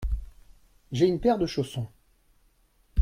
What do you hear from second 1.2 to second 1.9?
de chaussons.